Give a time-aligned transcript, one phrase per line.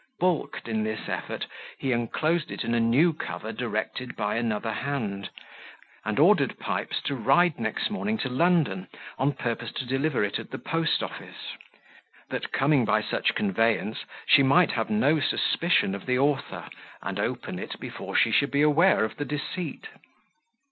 [0.19, 1.45] Balked in this effort,
[1.77, 5.29] he inclosed it in a new cover directed by another hand,
[6.03, 8.87] and ordered Pipes to ride next morning to London,
[9.19, 11.53] on purpose to deliver it at the post office;
[12.29, 16.67] that coming by such conveyance she might have no suspicion of the author,
[17.03, 19.85] and open it before she should be aware of the deceit.